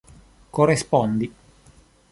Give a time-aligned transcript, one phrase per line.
[0.55, 1.27] korespondi